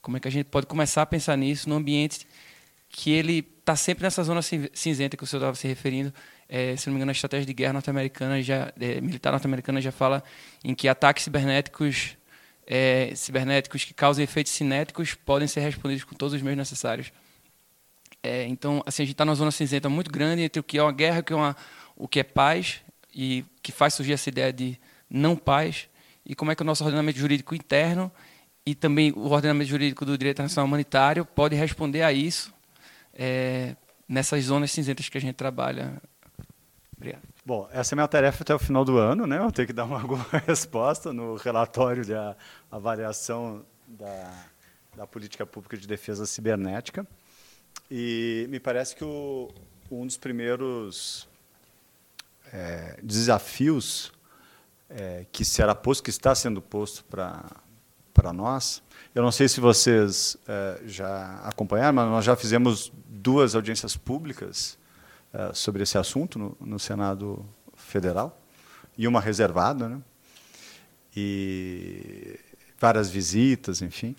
[0.00, 2.26] como é que a gente pode começar a pensar nisso no ambiente
[2.88, 6.14] que ele está sempre nessa zona cinzenta que o senhor estava se referindo.
[6.48, 9.92] É, se não me engano, a estratégia de guerra norte-americana já é, militar norte-americana já
[9.92, 10.22] fala
[10.64, 12.16] em que ataques cibernéticos
[12.66, 17.12] é, cibernéticos que causam efeitos cinéticos podem ser respondidos com todos os meios necessários.
[18.22, 20.82] É, então, assim, a gente está numa zona cinzenta muito grande entre o que é
[20.82, 21.56] uma guerra, o que é, uma,
[21.94, 22.80] o que é paz,
[23.14, 24.78] e que faz surgir essa ideia de
[25.08, 25.88] não paz,
[26.24, 28.10] e como é que o nosso ordenamento jurídico interno
[28.66, 32.52] e também o ordenamento jurídico do direito internacional humanitário pode responder a isso
[33.14, 33.76] é,
[34.08, 36.02] nessas zonas cinzentas que a gente trabalha.
[36.96, 37.22] Obrigado.
[37.44, 39.38] Bom, essa é minha tarefa até o final do ano, né?
[39.38, 42.12] Eu tenho que dar uma, alguma resposta no relatório de
[42.70, 44.44] avaliação da,
[44.96, 47.06] da política pública de defesa cibernética.
[47.88, 49.48] E me parece que o,
[49.90, 51.28] um dos primeiros
[52.52, 54.12] é, desafios
[54.90, 57.44] é, que será posto, que está sendo posto para
[58.16, 58.82] para nós.
[59.14, 64.78] Eu não sei se vocês é, já acompanharam, mas nós já fizemos duas audiências públicas
[65.34, 68.40] é, sobre esse assunto no, no, Senado Federal
[68.96, 70.00] e uma reservada, né?
[71.14, 72.40] E
[72.78, 74.16] várias visitas, enfim.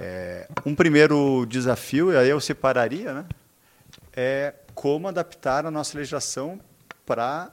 [0.00, 3.26] É, um primeiro desafio, e aí eu separaria, né?
[4.12, 6.60] É como adaptar a nossa legislação
[7.06, 7.52] para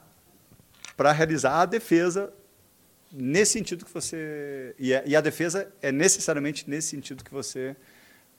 [1.12, 2.32] realizar a defesa
[3.12, 7.76] nesse sentido que você e a, e a defesa é necessariamente nesse sentido que você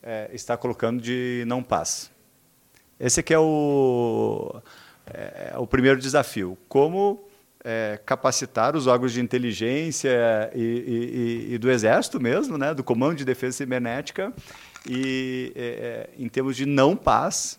[0.01, 2.11] é, está colocando de não paz.
[2.99, 4.61] Esse aqui é o
[5.05, 6.57] é o primeiro desafio.
[6.67, 7.27] Como
[7.63, 13.15] é, capacitar os órgãos de inteligência e, e, e, do Exército mesmo, né, do Comando
[13.15, 14.33] de Defesa Cibernética,
[14.87, 17.57] e, é, é em termos de não paz,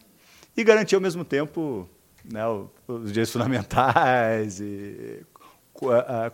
[0.57, 1.89] e garantir ao mesmo tempo
[2.25, 2.43] né,
[2.87, 5.23] os direitos fundamentais e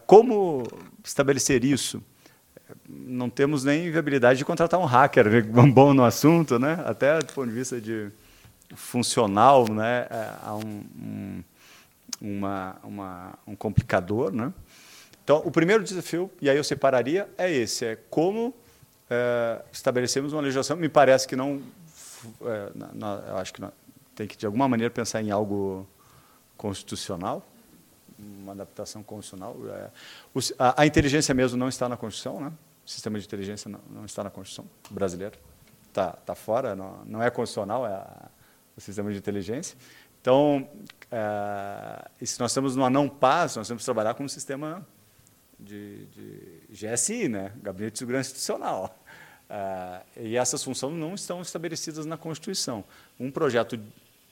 [0.06, 0.64] como
[1.04, 2.02] estabelecer isso?
[2.88, 5.40] Não temos nem viabilidade de contratar um hacker né,
[5.72, 6.82] bom no assunto, né?
[6.84, 8.10] até do ponto de vista de
[8.74, 10.06] funcional, né?
[10.10, 11.44] É, há um, um,
[12.20, 14.32] uma, uma, um complicador.
[14.32, 14.52] Né?
[15.24, 18.54] Então, o primeiro desafio, e aí eu separaria, é esse, é como
[19.08, 21.60] é, estabelecemos uma legislação, me parece que não,
[22.42, 22.70] é,
[23.28, 23.72] eu acho que não,
[24.14, 25.86] tem que, de alguma maneira, pensar em algo
[26.56, 27.44] constitucional,
[28.42, 29.56] uma adaptação constitucional.
[29.68, 29.90] É,
[30.58, 32.52] a, inteligência mesmo não está na Constituição, né?
[32.84, 35.34] o sistema de inteligência não, está na Constituição brasileira,
[35.88, 38.04] está tá fora, não, não é constitucional é
[38.76, 39.76] o sistema de inteligência.
[40.20, 40.68] Então,
[41.10, 44.86] é, se nós estamos numa não paz, nós temos que trabalhar com um sistema
[45.58, 47.52] de, de GSI, né?
[47.62, 48.98] Gabinete de Segurança Institucional.
[49.48, 52.84] É, e essas funções não estão estabelecidas na Constituição.
[53.18, 53.78] Um projeto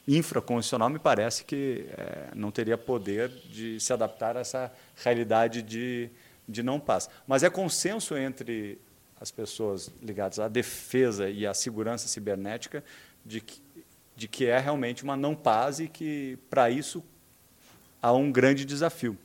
[0.09, 6.09] infraconstitucional, me parece que é, não teria poder de se adaptar a essa realidade de,
[6.49, 7.11] de não paz.
[7.27, 8.81] Mas é consenso entre
[9.21, 12.83] as pessoas ligadas à defesa e à segurança cibernética
[13.23, 13.61] de que,
[14.17, 17.05] de que é realmente uma não paz e que, para isso,
[18.01, 19.19] há um grande desafio.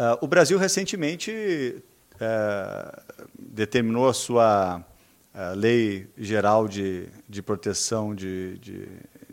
[0.00, 1.82] Uh, o Brasil recentemente
[2.16, 8.88] uh, determinou a sua uh, lei geral de, de proteção de, de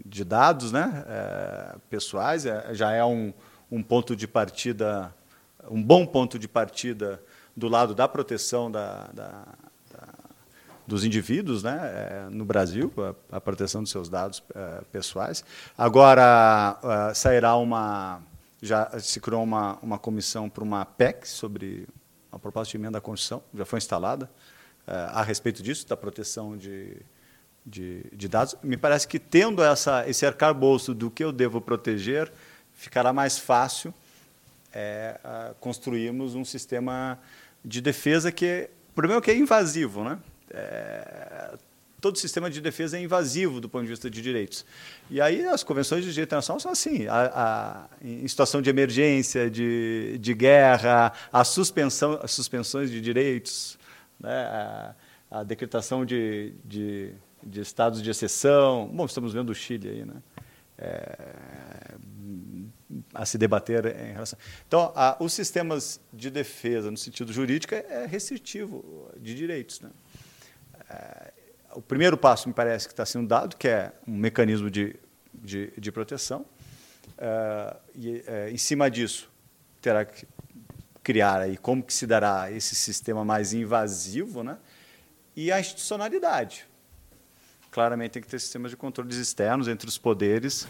[0.09, 3.33] de dados né, é, pessoais, é, já é um,
[3.71, 5.13] um ponto de partida,
[5.69, 7.21] um bom ponto de partida
[7.55, 9.43] do lado da proteção da, da,
[9.91, 10.13] da,
[10.85, 12.91] dos indivíduos né, é, no Brasil,
[13.31, 15.43] a, a, proteção dos seus dados é, pessoais.
[15.77, 18.21] Agora é, sairá uma.
[18.59, 21.87] Já se criou uma, uma comissão para uma PEC sobre
[22.31, 24.29] a proposta de emenda à Constituição, já foi instalada,
[24.87, 26.97] é, a respeito disso, da proteção de
[27.67, 28.55] de, de dados.
[28.63, 32.31] Me parece que tendo essa, esse arcabouço do que eu devo proteger,
[32.73, 33.93] ficará mais fácil
[34.73, 35.19] é,
[35.59, 37.19] construirmos um sistema
[37.63, 40.17] de defesa que o problema é que é invasivo, né?
[40.49, 41.57] É,
[41.99, 44.65] todo sistema de defesa é invasivo do ponto de vista de direitos.
[45.09, 49.49] E aí as convenções de direito internacional são assim, a, a, em situação de emergência,
[49.49, 53.77] de, de guerra, a suspensão, as suspensões de direitos,
[54.19, 54.31] né?
[54.31, 54.95] a,
[55.29, 57.13] a decretação de, de
[57.47, 58.89] de estados de exceção.
[58.93, 60.15] Bom, estamos vendo o Chile aí, né?
[60.77, 61.95] É,
[63.13, 64.37] a se debater em relação.
[64.67, 69.81] Então, a, os sistemas de defesa, no sentido jurídico, é, é restritivo de direitos.
[69.81, 69.89] Né?
[70.89, 71.33] É,
[71.73, 74.95] o primeiro passo, me parece, que está sendo dado, que é um mecanismo de,
[75.33, 76.45] de, de proteção.
[77.17, 79.31] É, e, é, em cima disso,
[79.81, 80.27] terá que
[81.01, 84.59] criar aí como que se dará esse sistema mais invasivo, né?
[85.35, 86.66] E a institucionalidade
[87.77, 90.67] claramente tem que ter sistemas de controles externos entre os poderes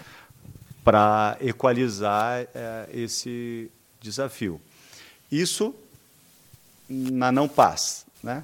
[0.83, 4.59] para equalizar é, esse desafio.
[5.31, 5.73] Isso
[6.89, 8.05] na não paz.
[8.21, 8.43] Né?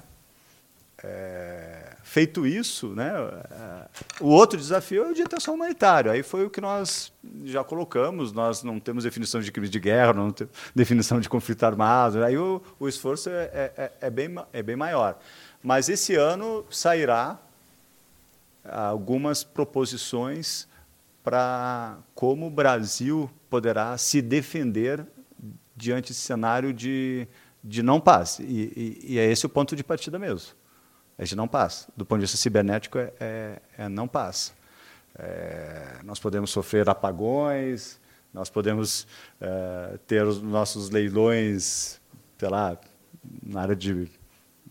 [1.02, 6.12] É, feito isso, né, é, o outro desafio é o de intenção humanitária.
[6.12, 7.12] Aí foi o que nós
[7.44, 8.32] já colocamos.
[8.32, 12.24] Nós não temos definição de crime de guerra, não temos definição de conflito armado.
[12.24, 15.18] Aí o, o esforço é, é, é, é bem, é bem maior.
[15.62, 17.38] Mas esse ano sairá
[18.64, 20.66] algumas proposições
[21.22, 25.06] para como o Brasil poderá se defender
[25.74, 27.26] diante desse cenário de,
[27.62, 28.38] de não paz.
[28.38, 30.52] E, e, e, é esse o ponto de partida mesmo.
[31.16, 31.88] É de não paz.
[31.96, 34.52] Do ponto de vista cibernético, é, é, é não paz.
[35.16, 38.00] É, nós podemos sofrer apagões,
[38.32, 39.06] nós podemos
[39.40, 42.00] é, ter os nossos leilões,
[42.36, 42.76] sei lá,
[43.42, 44.10] na área de,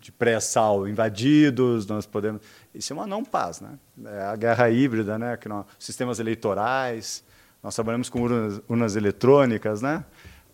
[0.03, 2.41] de pré-sal invadidos, nós podemos.
[2.75, 3.79] Isso é uma não paz, né?
[4.05, 5.37] É a guerra híbrida, né?
[5.37, 7.23] Que nós, sistemas eleitorais,
[7.63, 10.03] nós trabalhamos com urnas, urnas eletrônicas, né?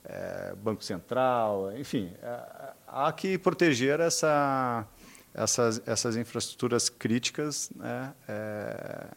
[0.06, 2.40] É, Banco Central, enfim, é,
[2.88, 4.86] há que proteger essa,
[5.34, 8.14] essas, essas infraestruturas críticas né?
[8.28, 9.08] é,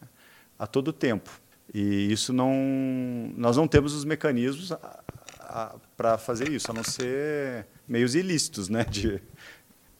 [0.59, 1.31] a todo tempo.
[1.73, 2.55] E isso não,
[3.37, 4.73] nós não temos os mecanismos
[5.97, 8.85] para fazer isso, a não ser meios ilícitos, né?
[8.85, 9.23] De,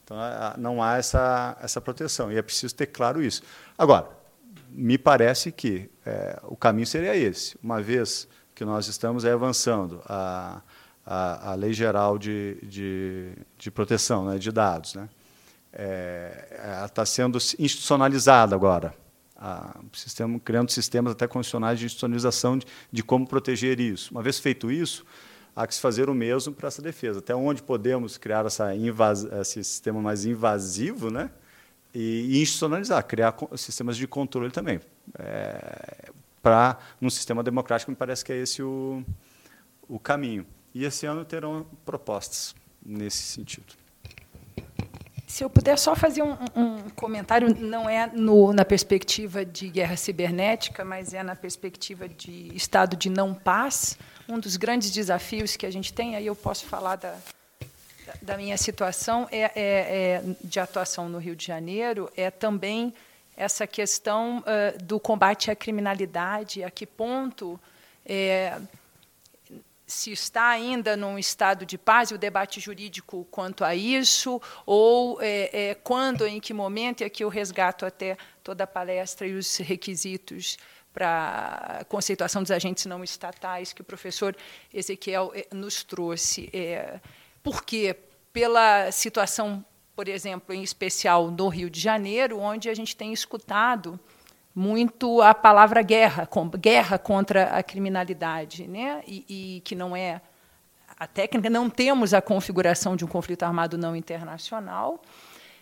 [0.03, 0.17] então,
[0.57, 3.41] não há essa, essa proteção, e é preciso ter claro isso.
[3.77, 4.09] Agora,
[4.69, 10.61] me parece que é, o caminho seria esse, uma vez que nós estamos avançando a,
[11.05, 14.95] a, a Lei Geral de, de, de Proteção né, de Dados.
[14.95, 15.09] Né?
[15.71, 18.93] É, está sendo institucionalizada agora,
[19.37, 24.11] a, sistema, criando sistemas até condicionais de institucionalização de, de como proteger isso.
[24.11, 25.05] Uma vez feito isso,
[25.55, 27.19] há que se fazer o mesmo para essa defesa.
[27.19, 31.29] Até onde podemos criar essa esse sistema mais invasivo, né?
[31.93, 34.79] E, e institucionalizar, criar sistemas de controle também.
[35.19, 36.11] É,
[36.41, 39.03] para, num sistema democrático, me parece que é esse o,
[39.87, 40.45] o caminho.
[40.73, 43.73] E esse ano terão propostas nesse sentido.
[45.27, 49.95] Se eu puder só fazer um, um comentário, não é no, na perspectiva de guerra
[49.95, 53.97] cibernética, mas é na perspectiva de estado de não paz.
[54.27, 57.17] Um dos grandes desafios que a gente tem, aí eu posso falar da,
[58.21, 62.93] da minha situação é, é, é, de atuação no Rio de Janeiro, é também
[63.35, 67.59] essa questão uh, do combate à criminalidade, a que ponto
[68.05, 68.59] é,
[69.85, 75.21] se está ainda num estado de paz e o debate jurídico quanto a isso, ou
[75.21, 79.33] é, é, quando, em que momento, e aqui eu resgato até toda a palestra e
[79.33, 80.57] os requisitos
[80.93, 84.35] para a conceituação dos agentes não estatais que o professor
[84.73, 86.49] Ezequiel é, nos trouxe.
[86.53, 86.99] É,
[87.41, 87.95] por quê?
[88.31, 89.63] Pela situação,
[89.95, 93.99] por exemplo, em especial no Rio de Janeiro, onde a gente tem escutado
[94.55, 96.29] muito a palavra guerra,
[96.59, 99.03] guerra contra a criminalidade, né?
[99.07, 100.21] e, e que não é
[100.97, 105.01] a técnica, não temos a configuração de um conflito armado não internacional,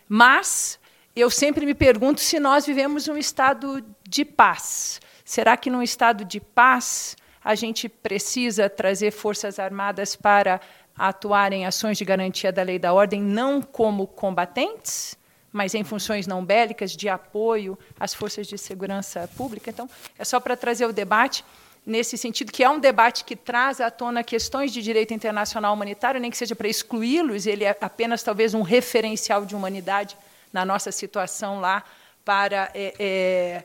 [0.09, 0.77] mas
[1.15, 4.99] eu sempre me pergunto se nós vivemos um estado de paz.
[5.31, 10.59] Será que num estado de paz a gente precisa trazer forças armadas para
[10.93, 15.17] atuar em ações de garantia da lei e da ordem não como combatentes?
[15.53, 19.69] mas em funções não bélicas de apoio às forças de segurança pública.
[19.69, 21.43] Então, é só para trazer o debate
[21.85, 26.21] nesse sentido, que é um debate que traz à tona questões de direito internacional humanitário,
[26.21, 30.17] nem que seja para excluí-los, ele é apenas talvez um referencial de humanidade
[30.53, 31.83] na nossa situação lá
[32.23, 33.63] para é, é,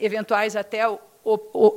[0.00, 0.80] eventuais até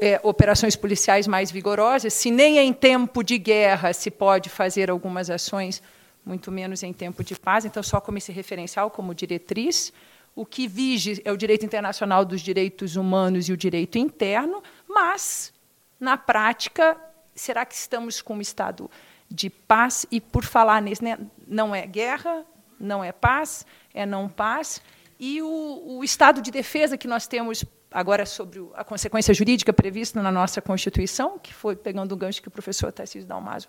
[0.02, 2.14] é, operações policiais mais vigorosas.
[2.14, 5.82] Se nem em tempo de guerra se pode fazer algumas ações
[6.26, 9.92] muito menos em tempo de paz, então só como esse referencial, como diretriz.
[10.36, 15.54] O que vige é o direito internacional dos direitos humanos e o direito interno, mas,
[16.00, 16.98] na prática,
[17.36, 18.90] será que estamos com um estado
[19.30, 20.08] de paz?
[20.10, 22.46] E, por falar nisso, né, não é guerra,
[22.80, 24.82] não é paz, é não paz.
[25.20, 30.22] E o, o estado de defesa que nós temos agora sobre a consequência jurídica prevista
[30.22, 33.68] na nossa Constituição, que foi pegando o gancho que o professor Tarcísio Dalmaso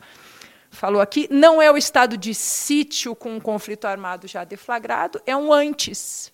[0.71, 5.37] falou aqui, não é o estado de sítio com um conflito armado já deflagrado, é
[5.37, 6.33] um antes,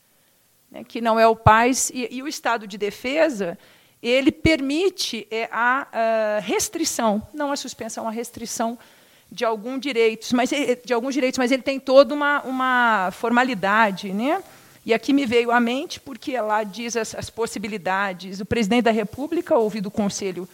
[0.70, 1.90] né, que não é o paz.
[1.92, 3.58] E, e, o estado de defesa
[4.02, 8.78] ele permite é, a, a, restrição, não a suspensão, a restrição
[9.30, 14.42] de algum direitos, mas de alguns direitos, mas ele tem toda uma, uma formalidade, né?
[14.84, 18.40] E aqui me veio à mente porque lá diz as, as possibilidades.
[18.40, 20.48] O presidente da República, ouvido o Conselho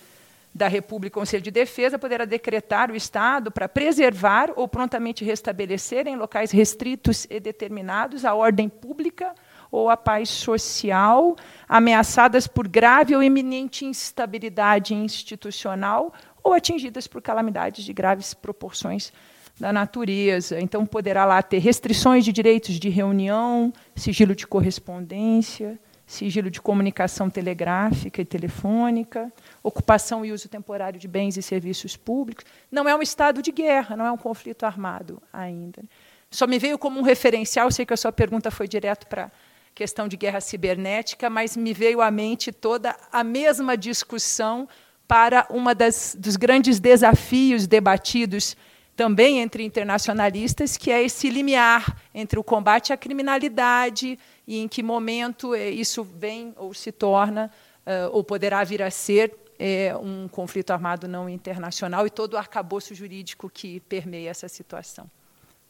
[0.52, 6.16] da República, Conselho de Defesa, poderá decretar o Estado para preservar ou prontamente restabelecer em
[6.16, 9.34] locais restritos e determinados a ordem pública
[9.70, 11.36] ou a paz social,
[11.68, 19.12] ameaçadas por grave ou iminente instabilidade institucional ou atingidas por calamidades de graves proporções
[19.58, 20.60] da natureza.
[20.60, 27.28] Então, poderá lá ter restrições de direitos de reunião, sigilo de correspondência, sigilo de comunicação
[27.28, 29.32] telegráfica e telefônica,
[29.62, 32.44] ocupação e uso temporário de bens e serviços públicos.
[32.70, 35.82] Não é um estado de guerra, não é um conflito armado ainda.
[36.30, 39.30] Só me veio como um referencial, sei que a sua pergunta foi direto para
[39.74, 44.68] questão de guerra cibernética, mas me veio à mente toda a mesma discussão
[45.06, 48.56] para uma das dos grandes desafios debatidos
[48.96, 54.82] também entre internacionalistas, que é esse limiar entre o combate à criminalidade e em que
[54.82, 57.52] momento eh, isso vem ou se torna
[57.84, 62.36] eh, ou poderá vir a ser é, um conflito armado não internacional e todo o
[62.36, 65.10] arcabouço jurídico que permeia essa situação.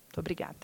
[0.04, 0.56] Muito obrigada.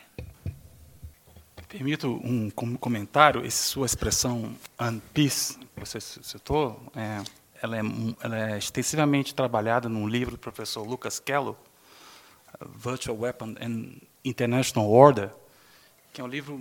[1.68, 3.46] Permito um comentário.
[3.46, 7.22] Essa sua expressão "unpeace" que você citou, é,
[7.62, 7.80] ela, é,
[8.22, 11.56] ela é extensivamente trabalhada num livro do professor Lucas Kello,
[12.76, 15.30] Virtual Weapon and International Order,
[16.12, 16.60] que é um livro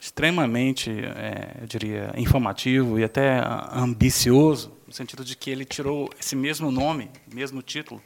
[0.00, 3.40] extremamente, é, eu diria, informativo e até
[3.72, 8.02] ambicioso, no sentido de que ele tirou esse mesmo nome, mesmo título,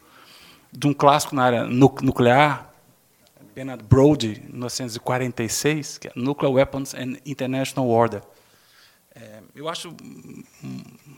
[0.71, 2.71] de um clássico na área nuclear,
[3.55, 8.21] Bernard Brody, 1946, que é Nuclear Weapons and International Order.
[9.19, 9.97] É, eu acho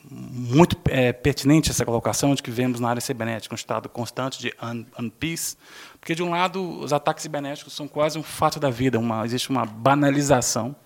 [0.09, 4.55] muito é, pertinente essa colocação de que vemos na área cibernética um estado constante de
[4.96, 5.57] unpeace,
[6.01, 9.51] porque, de um lado, os ataques cibernéticos são quase um fato da vida, uma, existe
[9.51, 10.76] uma banalização.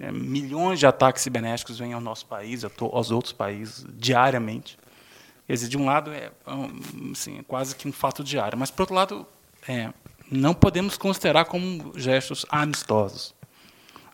[0.00, 4.78] É, milhões de ataques cibernéticos vêm ao nosso país, aos outros países, diariamente.
[5.46, 6.32] Quer dizer, de um lado, é
[7.12, 9.26] assim, é quase que um fato diário, mas, por outro lado,
[9.68, 9.92] é,
[10.30, 13.34] não podemos considerar como gestos amistosos.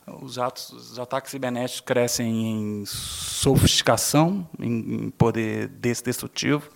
[0.07, 6.69] Os, atos, os ataques cibernéticos crescem em sofisticação, em, em poder destrutivo.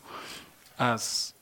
[0.79, 1.35] As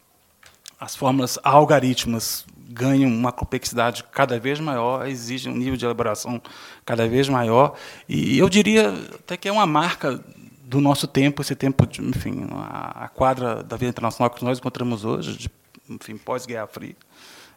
[0.83, 6.43] as fórmulas algaritmas ganham uma complexidade cada vez maior, exigem um nível de elaboração
[6.85, 7.77] cada vez maior,
[8.09, 10.21] e eu diria até que é uma marca
[10.65, 15.05] do nosso tempo, esse tempo, de, enfim, a, quadra da vida internacional que nós encontramos
[15.05, 15.51] hoje, de,
[15.89, 16.97] enfim, pós-Guerra Fria.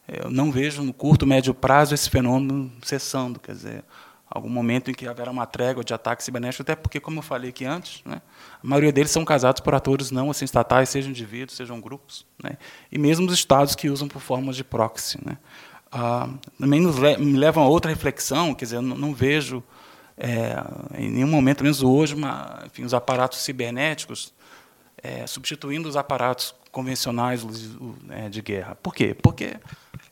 [0.08, 3.84] Eu não vejo no curto, médio prazo esse fenômeno cessando, quer dizer,
[4.36, 7.52] algum momento em que haverá uma trégua de ataque cibernético, até porque, como eu falei
[7.52, 8.22] aqui antes, né,
[8.62, 12.58] a maioria deles são casados por atores não assim, estatais, sejam indivíduos, sejam grupos, né,
[12.92, 15.18] e mesmo os estados que usam por formas de proxy.
[15.26, 15.38] Né.
[15.92, 16.30] Ah,
[16.60, 19.64] também le me levam a outra reflexão, quer dizer, eu não, vejo
[20.18, 20.56] é,
[20.98, 24.34] em nenhum momento, menos hoje, uma, enfim, os aparatos cibernéticos
[25.02, 27.70] é, substituindo os aparatos convencionais de,
[28.04, 28.76] né, de guerra.
[28.76, 29.14] Por quê?
[29.14, 29.56] Porque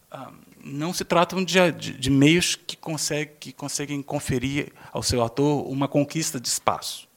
[0.09, 0.31] ah,
[0.63, 5.67] não se tratam de, de, de meios que, consegue, que conseguem conferir ao seu ator
[5.69, 7.07] uma conquista de espaço.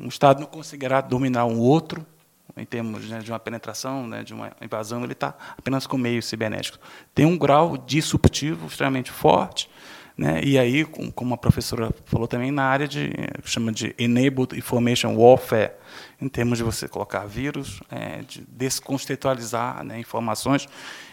[0.00, 2.04] Um Estado não conseguirá dominar um outro,
[2.56, 6.26] em termos né, de uma penetração, né, de uma invasão, ele está apenas com meios
[6.26, 6.80] cibernéticos.
[7.14, 9.68] Tem um grau disruptivo extremamente forte,
[10.16, 13.12] né, e aí, como a professora falou também, na área de
[13.44, 15.72] chama de enabled information warfare,
[16.20, 20.66] em termos de você colocar vírus, é, de descontextualizar né, informações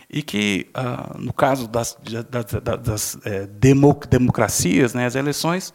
[0.09, 1.97] e que, ah, no caso das,
[2.29, 2.45] das,
[2.81, 3.45] das, é,
[4.09, 5.73] democracias, né, as eleições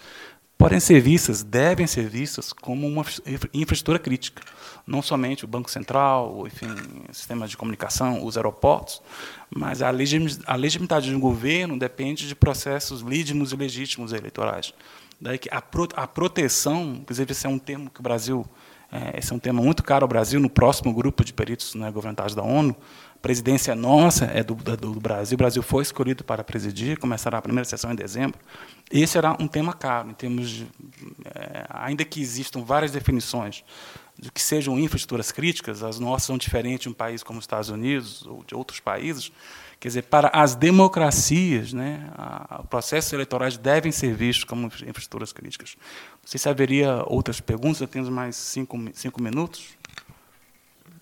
[0.57, 3.05] podem ser vistas, devem ser vistas como uma
[3.53, 4.43] infraestrutura crítica.
[4.89, 6.75] Não somente o Banco Central, enfim,
[7.13, 9.03] sistemas de comunicação, os aeroportos,
[9.55, 14.73] mas a legitimidade do governo depende de processos lídimos e legítimos eleitorais.
[15.21, 18.47] Daí que a, pro, a proteção, inclusive esse é um termo que o Brasil,
[18.91, 21.91] é, esse é um tema muito caro ao Brasil, no próximo grupo de peritos né,
[21.91, 22.75] governamentais da ONU,
[23.15, 25.35] a presidência nossa é do, do, Brasil.
[25.35, 28.39] O Brasil foi escolhido para presidir, começará a primeira sessão em dezembro.
[28.91, 30.69] Esse será um tema caro, em termos de,
[31.35, 33.65] é, ainda que existam várias definições
[34.19, 37.69] de que sejam infraestruturas críticas, as nossas são diferentes de um país como os Estados
[37.69, 39.31] Unidos ou de outros países.
[39.79, 42.11] Quer dizer, para as democracias, né,
[42.69, 45.77] processos eleitorais devem ser vistos como infraestruturas críticas.
[46.21, 49.79] Não sei se haveria outras perguntas, eu tenho mais cinco, cinco minutos.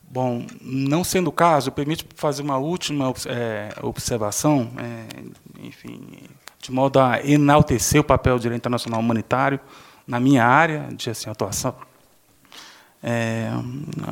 [0.03, 6.01] Bom, não sendo o caso, permite fazer uma última é, observação, é, enfim,
[6.61, 9.59] de modo a enaltecer o papel do direito internacional humanitário
[10.07, 11.75] na minha área de assim, atuação.
[13.09, 13.49] É,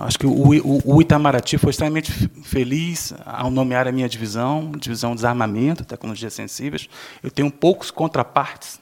[0.07, 2.13] acho que o, o, o, Itamaraty foi extremamente
[2.45, 6.89] feliz ao nomear a minha divisão, divisão de desarmamento, tecnologias sensíveis.
[7.21, 8.81] Eu tenho poucos contrapartes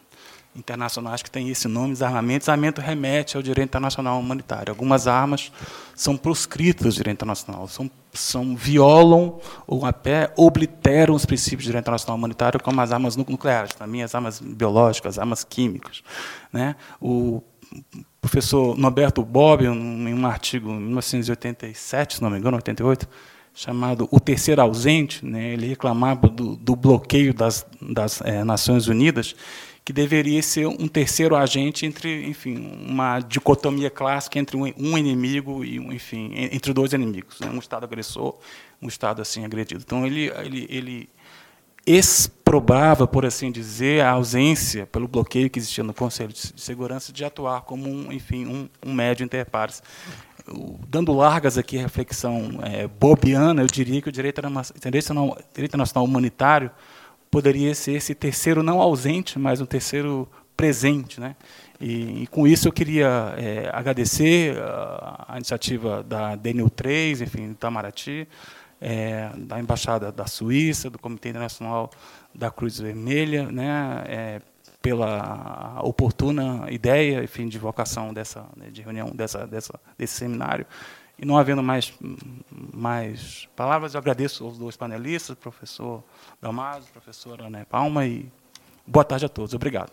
[0.54, 2.40] internacionais que têm esse nome, desarmamento.
[2.40, 4.70] Desarmamento remete ao direito internacional humanitário.
[4.70, 5.50] Algumas armas
[5.94, 11.84] são proscritas do direito internacional, são, são violam ou até obliteram os princípios do direito
[11.84, 16.02] internacional humanitário, como as armas nucleares, também as armas biológicas, as armas químicas.
[16.52, 16.76] Né?
[17.00, 17.42] O
[18.22, 23.08] professor Norberto Bobbio, em um artigo em 1987, se não me engano, 88,
[23.52, 29.34] chamado O Terceiro Ausente, né, ele reclamava do, do bloqueio das, das é, Nações Unidas,
[29.84, 35.80] que deveria ser um terceiro agente entre, enfim, uma dicotomia clássica entre um inimigo e,
[35.80, 38.38] um, enfim, entre dois inimigos, né, um Estado agressor,
[38.80, 39.82] um Estado assim agredido.
[39.84, 41.08] Então ele, ele, ele
[41.86, 47.24] exprobava, por assim dizer, a ausência, pelo bloqueio que existia no Conselho de Segurança, de
[47.24, 49.82] atuar como um, enfim, um, um médio interpares.
[50.88, 56.04] Dando largas aqui a reflexão é, bobiana, eu diria que o direito internacional, direito internacional
[56.04, 56.70] humanitário
[57.30, 61.34] poderia ser esse terceiro não ausente, mas um terceiro presente, né?
[61.80, 67.46] E, e com isso eu queria é, agradecer a, a, iniciativa da DNU 3, enfim,
[67.48, 68.28] do Itamaraty,
[68.82, 71.88] é, da Embaixada da Suíça, do Comitê Internacional
[72.34, 74.42] da Cruz Vermelha, né, é,
[74.82, 80.66] pela oportuna ideia, enfim, de vocação dessa né, de reunião dessa, dessa desse seminário.
[81.16, 81.92] E não havendo mais
[82.50, 86.02] mais palavras, eu agradeço aos dois panelistas, professor
[86.40, 88.28] Damaso, professora Ana Palma e
[88.84, 89.54] boa tarde a todos.
[89.54, 89.92] Obrigado.